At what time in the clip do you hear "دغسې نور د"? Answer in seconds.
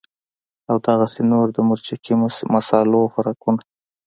0.87-1.57